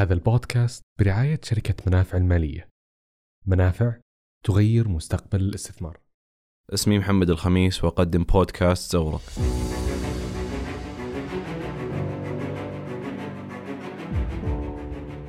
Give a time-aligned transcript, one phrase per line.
[0.00, 2.68] هذا البودكاست برعاية شركة منافع المالية
[3.46, 3.94] منافع
[4.44, 5.98] تغير مستقبل الاستثمار
[6.74, 9.22] اسمي محمد الخميس وأقدم بودكاست زورق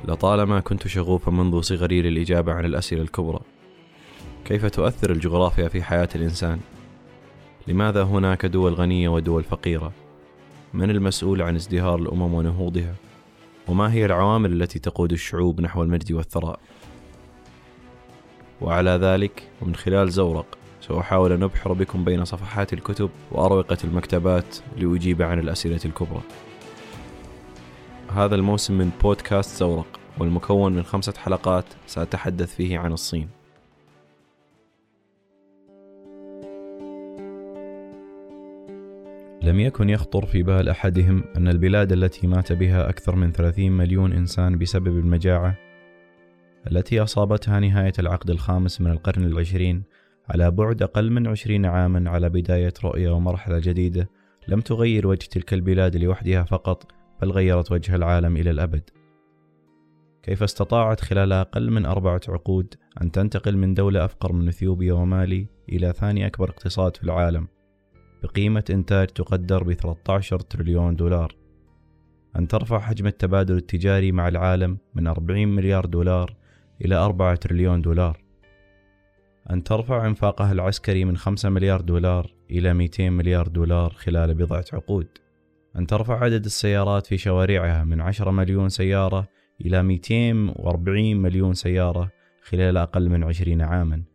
[0.04, 3.40] لطالما كنت شغوفا منذ صغري للإجابة عن الأسئلة الكبرى
[4.44, 6.60] كيف تؤثر الجغرافيا في حياة الإنسان؟
[7.66, 9.92] لماذا هناك دول غنية ودول فقيرة؟
[10.74, 12.94] من المسؤول عن ازدهار الأمم ونهوضها؟
[13.68, 16.60] وما هي العوامل التي تقود الشعوب نحو المجد والثراء؟
[18.60, 25.22] وعلى ذلك ومن خلال زورق سأحاول أن أبحر بكم بين صفحات الكتب وأروقة المكتبات لأجيب
[25.22, 26.20] عن الأسئلة الكبرى
[28.16, 33.28] هذا الموسم من بودكاست زورق والمكون من خمسة حلقات سأتحدث فيه عن الصين
[39.42, 44.12] لم يكن يخطر في بال أحدهم أن البلاد التي مات بها أكثر من 30 مليون
[44.12, 45.56] إنسان بسبب المجاعة
[46.70, 49.82] التي أصابتها نهاية العقد الخامس من القرن العشرين
[50.28, 54.10] على بعد أقل من عشرين عاما على بداية رؤية ومرحلة جديدة
[54.48, 58.90] لم تغير وجه تلك البلاد لوحدها فقط بل غيرت وجه العالم إلى الأبد.
[60.22, 65.46] كيف استطاعت خلال أقل من أربعة عقود أن تنتقل من دولة أفقر من إثيوبيا ومالي
[65.68, 67.48] إلى ثاني أكبر اقتصاد في العالم؟
[68.22, 71.36] بقيمة إنتاج تقدر ب 13 تريليون دولار.
[72.36, 76.36] أن ترفع حجم التبادل التجاري مع العالم من 40 مليار دولار
[76.84, 78.22] إلى 4 تريليون دولار.
[79.50, 85.08] أن ترفع إنفاقها العسكري من 5 مليار دولار إلى 200 مليار دولار خلال بضعة عقود.
[85.76, 89.28] أن ترفع عدد السيارات في شوارعها من 10 مليون سيارة
[89.60, 92.10] إلى 240 مليون سيارة
[92.42, 94.11] خلال أقل من 20 عاما.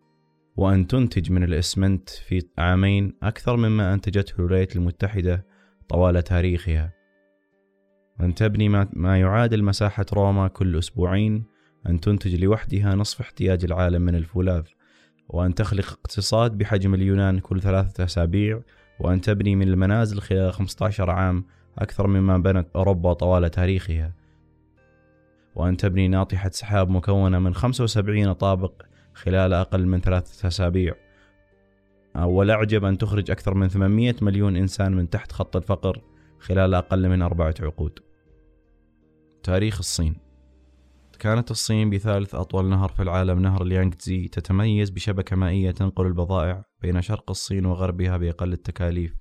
[0.57, 5.45] وأن تنتج من الإسمنت في عامين أكثر مما أنتجته الولايات المتحدة
[5.89, 6.93] طوال تاريخها.
[8.21, 11.45] أن تبني ما يعادل مساحة روما كل أسبوعين
[11.89, 14.63] أن تنتج لوحدها نصف احتياج العالم من الفولاذ
[15.29, 18.61] وأن تخلق اقتصاد بحجم اليونان كل ثلاثة أسابيع
[18.99, 21.45] وأن تبني من المنازل خلال 15 عام
[21.77, 24.13] أكثر مما بنت أوروبا طوال تاريخها.
[25.55, 28.86] وأن تبني ناطحة سحاب مكونة من 75 طابق
[29.17, 30.95] خلال أقل من ثلاثة أسابيع.
[32.15, 36.01] والأعجب أن تخرج أكثر من 800 مليون إنسان من تحت خط الفقر
[36.39, 37.99] خلال أقل من أربعة عقود.
[39.43, 40.15] تاريخ الصين.
[41.19, 47.01] كانت الصين بثالث أطول نهر في العالم نهر اليانغتزي تتميز بشبكة مائية تنقل البضائع بين
[47.01, 49.15] شرق الصين وغربها بأقل التكاليف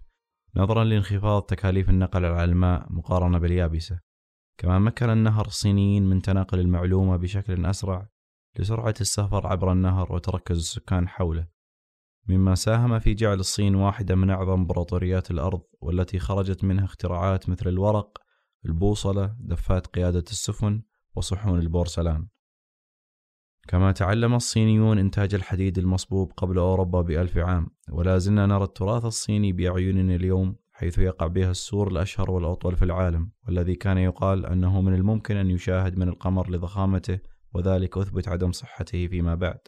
[0.56, 4.00] نظرا لانخفاض تكاليف النقل على الماء مقارنة باليابسة.
[4.58, 8.08] كما مكن النهر الصينيين من تناقل المعلومة بشكل أسرع
[8.58, 11.46] لسرعة السفر عبر النهر وتركز السكان حوله.
[12.28, 17.68] مما ساهم في جعل الصين واحدة من أعظم امبراطوريات الأرض والتي خرجت منها اختراعات مثل
[17.68, 18.18] الورق
[18.66, 20.82] البوصلة دفات قيادة السفن
[21.14, 22.28] وصحون البورسلان.
[23.68, 29.52] كما تعلم الصينيون إنتاج الحديد المصبوب قبل أوروبا بألف عام ولا زلنا نرى التراث الصيني
[29.52, 34.94] بأعيننا اليوم حيث يقع بها السور الأشهر والأطول في العالم والذي كان يقال أنه من
[34.94, 37.18] الممكن أن يشاهد من القمر لضخامته
[37.56, 39.58] وذلك أثبت عدم صحته فيما بعد.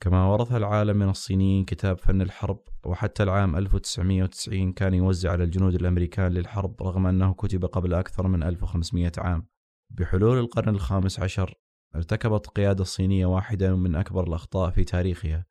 [0.00, 5.74] كما ورث العالم من الصينيين كتاب فن الحرب وحتى العام 1990 كان يوزع على الجنود
[5.74, 9.46] الأمريكان للحرب رغم أنه كتب قبل أكثر من 1500 عام.
[9.90, 11.54] بحلول القرن الخامس عشر
[11.94, 15.46] ارتكبت القيادة الصينية واحدة من أكبر الأخطاء في تاريخها.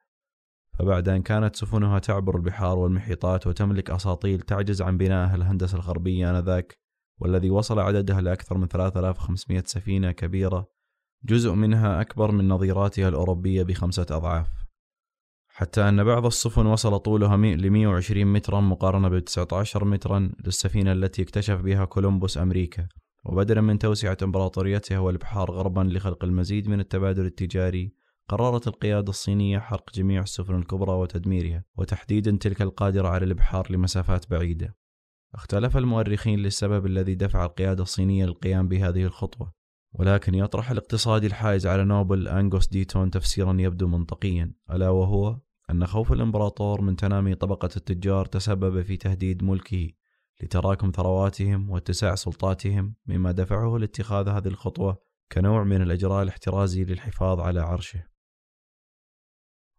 [0.80, 6.78] فبعد أن كانت سفنها تعبر البحار والمحيطات وتملك أساطيل تعجز عن بناء الهندسة الغربية آنذاك
[7.20, 10.75] والذي وصل عددها لأكثر من 3500 سفينة كبيرة
[11.24, 14.48] جزء منها أكبر من نظيراتها الأوروبية بخمسة أضعاف.
[15.48, 21.22] حتى أن بعض السفن وصل طولها ل 120 مترا مقارنة ب 19 مترا للسفينة التي
[21.22, 22.88] اكتشف بها كولومبوس أمريكا.
[23.26, 27.94] وبدلا من توسعة إمبراطوريتها والبحار غربا لخلق المزيد من التبادل التجاري
[28.30, 34.76] قررت القيادة الصينية حرق جميع السفن الكبرى وتدميرها وتحديدا تلك القادرة على الإبحار لمسافات بعيدة.
[35.34, 39.54] اختلف المؤرخين للسبب الذي دفع القيادة الصينية للقيام بهذه الخطوة.
[40.00, 45.40] ولكن يطرح الاقتصادي الحائز على نوبل أنغوس ديتون تفسيرا يبدو منطقيا ألا وهو
[45.70, 49.90] أن خوف الإمبراطور من تنامي طبقة التجار تسبب في تهديد ملكه
[50.42, 54.98] لتراكم ثرواتهم واتساع سلطاتهم مما دفعه لاتخاذ هذه الخطوة
[55.32, 58.04] كنوع من الإجراء الاحترازي للحفاظ على عرشه.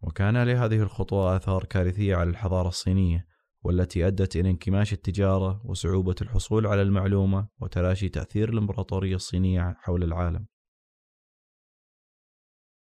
[0.01, 3.25] وكان لهذه الخطوة آثار كارثية على الحضارة الصينية
[3.63, 10.45] والتي أدت إلى انكماش التجارة وصعوبة الحصول على المعلومة وتلاشي تأثير الإمبراطورية الصينية حول العالم.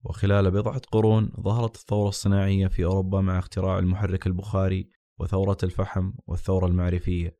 [0.03, 4.89] وخلال بضعة قرون ظهرت الثورة الصناعية في أوروبا مع اختراع المحرك البخاري
[5.19, 7.37] وثورة الفحم والثورة المعرفية.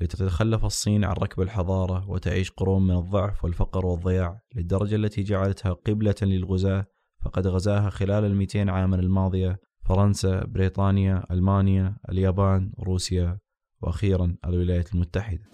[0.00, 6.14] لتتخلف الصين عن ركب الحضارة وتعيش قرون من الضعف والفقر والضياع للدرجة التي جعلتها قبلة
[6.22, 6.86] للغزاة
[7.24, 13.38] فقد غزاها خلال المئتين عاما الماضية فرنسا، بريطانيا، ألمانيا، اليابان، روسيا
[13.82, 15.44] وأخيرا الولايات المتحدة.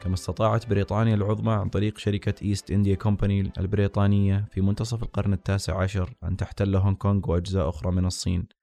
[0.00, 5.82] كما استطاعت بريطانيا العظمى عن طريق شركة East India Company البريطانية في منتصف القرن التاسع
[5.82, 8.57] عشر أن تحتل هونغ كونغ وأجزاء أخرى من الصين.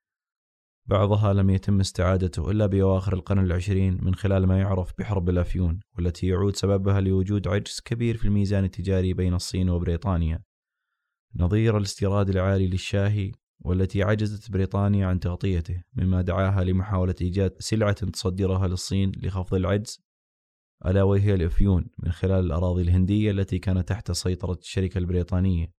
[0.88, 6.26] بعضها لم يتم استعادته إلا بأواخر القرن العشرين من خلال ما يعرف بحرب الأفيون والتي
[6.26, 10.42] يعود سببها لوجود عجز كبير في الميزان التجاري بين الصين وبريطانيا.
[11.36, 18.68] نظير الاستيراد العالي للشاهي والتي عجزت بريطانيا عن تغطيته مما دعاها لمحاولة إيجاد سلعة تصدرها
[18.68, 20.06] للصين لخفض العجز
[20.86, 25.75] ألا وهي الأفيون من خلال الأراضي الهندية التي كانت تحت سيطرة الشركة البريطانية.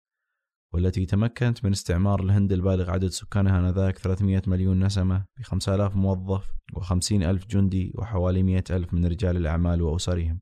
[0.73, 6.49] والتي تمكنت من استعمار الهند البالغ عدد سكانها آنذاك 300 مليون نسمة ب 5000 موظف
[6.77, 10.39] و50 ألف جندي وحوالي 100 ألف من رجال الأعمال وأسرهم.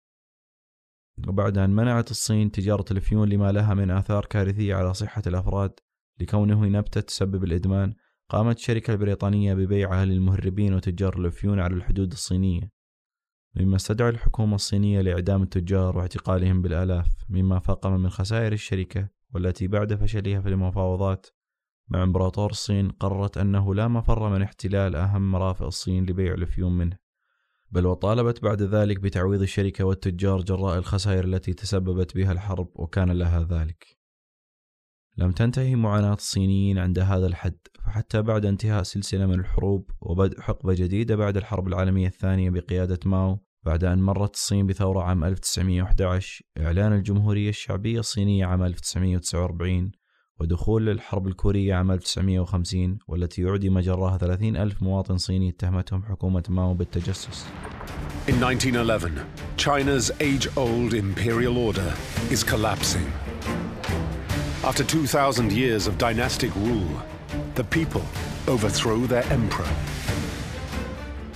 [1.27, 5.71] وبعد أن منعت الصين تجارة الأفيون لما لها من آثار كارثية على صحة الأفراد
[6.19, 7.93] لكونه نبتة تسبب الإدمان
[8.29, 12.71] قامت الشركة البريطانية ببيعها للمهربين وتجار الأفيون على الحدود الصينية.
[13.55, 19.95] مما استدعى الحكومة الصينية لإعدام التجار واعتقالهم بالآلاف مما فاقم من خسائر الشركة والتي بعد
[19.95, 21.27] فشلها في المفاوضات
[21.87, 26.97] مع إمبراطور الصين قررت أنه لا مفر من احتلال أهم مرافق الصين لبيع الأفيون منه.
[27.71, 33.43] بل وطالبت بعد ذلك بتعويض الشركة والتجار جراء الخسائر التي تسببت بها الحرب وكان لها
[33.43, 33.97] ذلك.
[35.17, 40.73] لم تنتهي معاناة الصينيين عند هذا الحد فحتى بعد انتهاء سلسلة من الحروب وبدء حقبة
[40.73, 46.93] جديدة بعد الحرب العالمية الثانية بقيادة ماو بعد أن مرت الصين بثورة عام 1911 إعلان
[46.93, 49.91] الجمهورية الشعبية الصينية عام 1949
[50.39, 56.73] ودخول الحرب الكورية عام 1950 والتي يعدي مجراها 30 ألف مواطن صيني اتهمتهم حكومة ماو
[56.73, 57.45] بالتجسس
[58.27, 59.23] In 1911,
[59.57, 61.93] China's age-old imperial order
[62.31, 63.07] is collapsing.
[64.63, 66.89] After 2,000 years of dynastic rule,
[67.53, 68.01] the people
[68.47, 69.69] overthrow their emperor.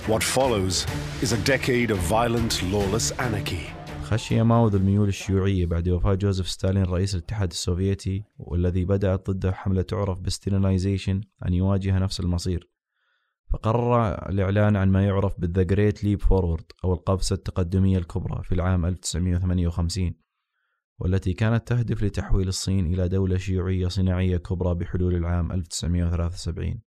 [0.06, 0.86] What follows
[1.22, 3.72] is a decade of violent, lawless anarchy.
[4.02, 9.52] خشي ماو ذو الميول الشيوعية بعد وفاة جوزيف ستالين رئيس الاتحاد السوفيتي والذي بدأت ضده
[9.52, 12.70] حملة تعرف بالستينلايزيشن أن يواجه نفس المصير
[13.50, 18.54] فقرر الإعلان عن ما يعرف بال The Great Leap Forward أو القفزة التقدمية الكبرى في
[18.54, 20.14] العام 1958
[20.98, 26.89] والتي كانت تهدف لتحويل الصين إلى دولة شيوعية صناعية كبرى بحلول العام 1973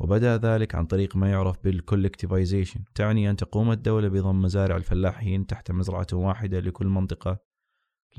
[0.00, 5.46] وبدأ ذلك عن طريق ما يعرف بال collectivization تعني أن تقوم الدولة بضم مزارع الفلاحين
[5.46, 7.38] تحت مزرعة واحدة لكل منطقة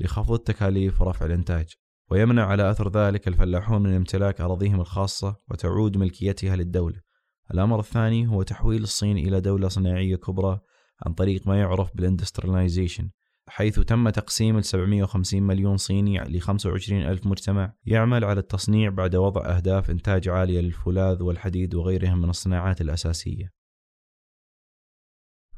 [0.00, 1.74] لخفض التكاليف ورفع الإنتاج
[2.10, 7.00] ويمنع على أثر ذلك الفلاحون من امتلاك أراضيهم الخاصة وتعود ملكيتها للدولة.
[7.54, 10.60] الأمر الثاني هو تحويل الصين إلى دولة صناعية كبرى
[11.06, 13.10] عن طريق ما يعرف بالاندسترلايزيشن
[13.48, 19.16] حيث تم تقسيم ال 750 مليون صيني ل 25 ألف مجتمع يعمل على التصنيع بعد
[19.16, 23.52] وضع أهداف إنتاج عالية للفولاذ والحديد وغيرهم من الصناعات الأساسية.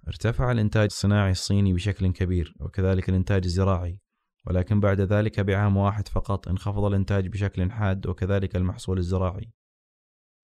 [0.08, 3.98] ارتفع الإنتاج الصناعي الصيني بشكل كبير وكذلك الإنتاج الزراعي
[4.46, 9.52] ولكن بعد ذلك بعام واحد فقط انخفض الإنتاج بشكل حاد وكذلك المحصول الزراعي.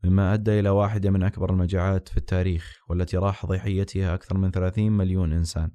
[0.05, 4.93] مما أدى إلى واحدة من أكبر المجاعات في التاريخ والتي راح ضحيتها أكثر من 30
[4.93, 5.71] مليون إنسان.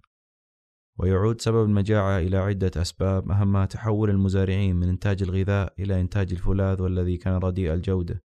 [0.99, 6.81] ويعود سبب المجاعة إلى عدة أسباب أهمها تحول المزارعين من إنتاج الغذاء إلى إنتاج الفولاذ
[6.81, 8.23] والذي كان رديء الجودة.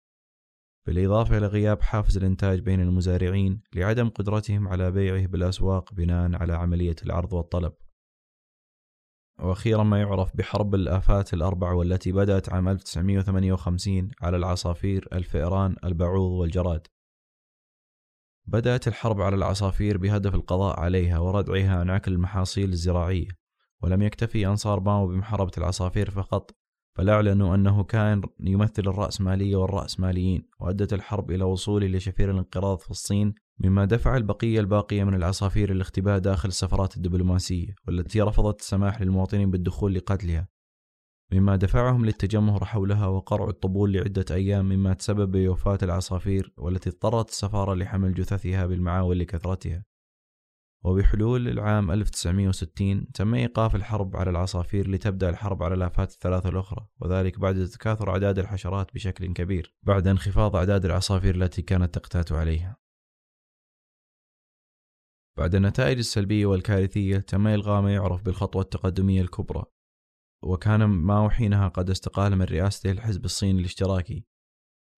[0.86, 6.96] بالإضافة إلى غياب حافز الإنتاج بين المزارعين لعدم قدرتهم على بيعه بالأسواق بناء على عملية
[7.02, 7.72] العرض والطلب.
[9.40, 16.86] وأخيرا ما يعرف بحرب الآفات الأربع والتي بدأت عام 1958 على العصافير الفئران البعوض والجراد.
[18.52, 23.28] بدأت الحرب على العصافير بهدف القضاء عليها وردعها عن أكل المحاصيل الزراعية
[23.82, 26.50] ولم يكتفي أنصار ماو بمحاربة العصافير فقط
[26.98, 33.34] بل أعلنوا أنه كان يمثل الرأسمالية والرأسماليين وأدت الحرب إلى وصوله لشفير الانقراض في الصين
[33.60, 39.94] مما دفع البقية الباقية من العصافير الاختباء داخل السفارات الدبلوماسية والتي رفضت السماح للمواطنين بالدخول
[39.94, 40.48] لقتلها.
[41.32, 47.74] مما دفعهم للتجمهر حولها وقرع الطبول لعدة أيام مما تسبب بوفاة العصافير والتي اضطرت السفارة
[47.74, 49.84] لحمل جثثها بالمعاول لكثرتها.
[50.84, 57.38] وبحلول العام 1960 تم إيقاف الحرب على العصافير لتبدأ الحرب على الآفات الثلاثة الأخرى وذلك
[57.38, 62.76] بعد تكاثر أعداد الحشرات بشكل كبير بعد انخفاض أعداد العصافير التي كانت تقتات عليها.
[65.38, 69.64] بعد النتائج السلبية والكارثية تم إلغاء ما يعرف بالخطوة التقدمية الكبرى.
[70.42, 74.24] وكان ماو حينها قد استقال من رئاسته الحزب الصيني الاشتراكي.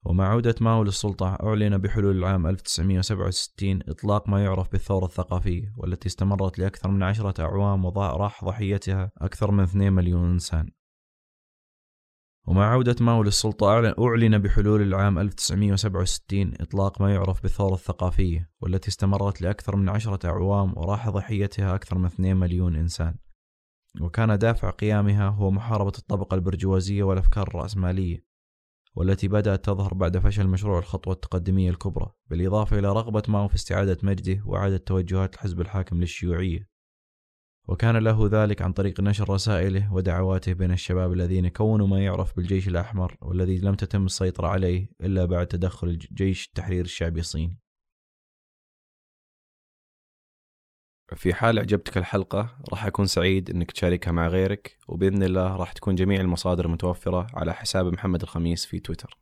[0.04, 6.58] ومع عودة ماو للسلطة أعلن بحلول العام 1967 إطلاق ما يعرف بالثورة الثقافية والتي استمرت
[6.58, 10.70] لأكثر من عشرة أعوام وراح ضحيتها أكثر من 2 مليون إنسان.
[12.46, 19.42] ومع عودة ماو للسلطة أعلن بحلول العام 1967 إطلاق ما يعرف بالثورة الثقافية والتي استمرت
[19.42, 23.14] لأكثر من عشرة أعوام وراح ضحيتها أكثر من 2 مليون إنسان.
[24.00, 28.32] وكان دافع قيامها هو محاربة الطبقة البرجوازية والأفكار الرأسمالية
[28.94, 33.98] والتي بدأت تظهر بعد فشل مشروع الخطوة التقدمية الكبرى بالإضافة إلى رغبة ماو في استعادة
[34.02, 36.68] مجده وإعادة توجهات الحزب الحاكم للشيوعية.
[37.68, 42.68] وكان له ذلك عن طريق نشر رسائله ودعواته بين الشباب الذين كونوا ما يعرف بالجيش
[42.68, 47.61] الأحمر والذي لم تتم السيطرة عليه إلا بعد تدخل جيش التحرير الشعبي الصيني.
[51.16, 55.94] في حال عجبتك الحلقة راح أكون سعيد أنك تشاركها مع غيرك وبإذن الله راح تكون
[55.94, 59.21] جميع المصادر متوفرة على حساب محمد الخميس في تويتر.